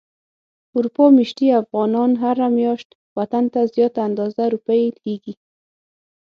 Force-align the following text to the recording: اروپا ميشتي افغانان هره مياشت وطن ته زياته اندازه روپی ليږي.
اروپا 0.75 1.05
ميشتي 1.17 1.47
افغانان 1.61 2.11
هره 2.23 2.47
مياشت 2.57 2.89
وطن 3.17 3.43
ته 3.53 3.61
زياته 3.73 3.99
اندازه 4.09 4.43
روپی 4.53 4.83
ليږي. 5.03 5.33